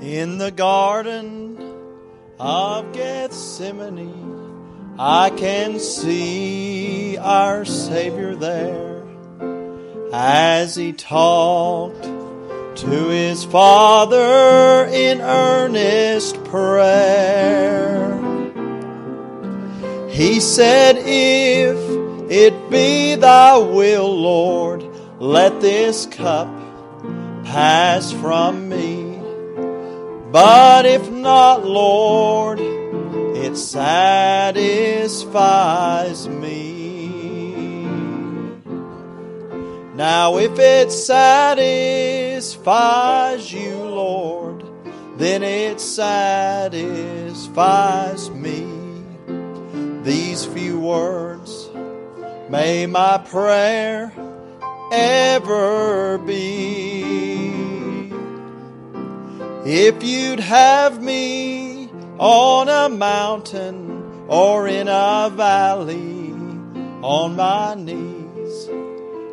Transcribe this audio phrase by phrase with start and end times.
[0.00, 1.58] In the garden
[2.38, 9.02] of Gethsemane, I can see our Savior there
[10.12, 18.16] as he talked to his Father in earnest prayer.
[20.08, 24.84] He said, If it be thy will, Lord,
[25.18, 26.48] let this cup
[27.44, 28.97] pass from me.
[30.30, 34.58] But if not, Lord, it satisfies
[36.28, 37.86] me.
[39.94, 41.62] Now, if it satisfies
[43.52, 44.64] you, Lord,
[45.16, 46.70] then it satisfies
[48.30, 49.02] me.
[50.02, 51.70] These few words
[52.50, 54.12] may my prayer
[54.92, 56.87] ever be.
[59.70, 66.32] If you'd have me on a mountain or in a valley
[67.02, 68.70] on my knees,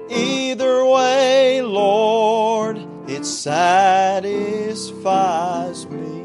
[0.10, 4.26] either way, Lord, it satisfies
[5.88, 6.24] me.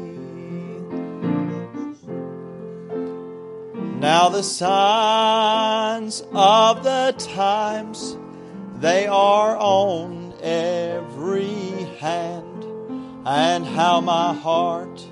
[4.01, 8.17] Now the signs of the times,
[8.75, 12.50] they are on every hand
[13.33, 15.07] and how my heart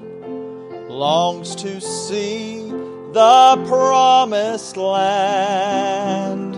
[0.90, 2.70] longs to see
[3.14, 6.54] the promised land.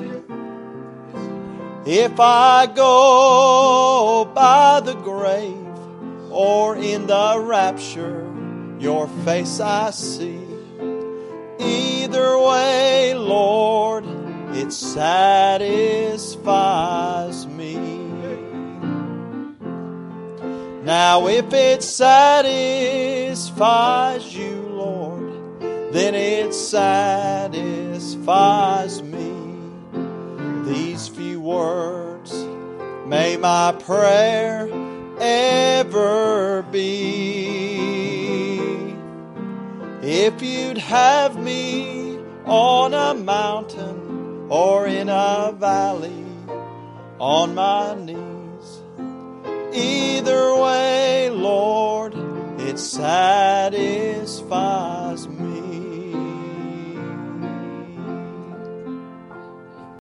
[1.85, 5.55] If I go by the grave
[6.31, 8.27] or in the rapture,
[8.79, 10.41] your face I see.
[11.59, 14.07] Either way, Lord,
[14.55, 16.25] it satisfies
[17.45, 18.00] me.
[20.83, 22.35] Now, if it satisfies
[24.35, 25.31] you, Lord,
[25.93, 27.53] then it satisfies
[29.03, 29.59] me.
[30.65, 32.33] These few words
[33.05, 34.67] may my prayer
[35.19, 37.85] ever be.
[40.01, 46.25] If you'd have me on a mountain or in a valley
[47.19, 48.31] on my knees
[49.73, 50.30] Either
[52.71, 55.50] it satisfies me.